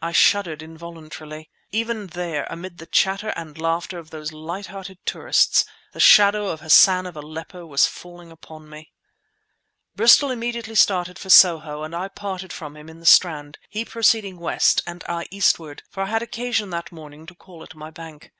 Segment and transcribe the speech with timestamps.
[0.00, 1.50] I shuddered involuntarily.
[1.72, 6.60] Even there, amid the chatter and laughter of those light hearted tourists, the shadow of
[6.62, 8.94] Hassan of Aleppo was falling upon me.
[9.94, 10.74] Bristol started immediately
[11.14, 15.26] for Soho and I parted from him in the Strand, he proceeding west and I
[15.30, 18.32] eastward, for I had occasion that morning to call at my bank.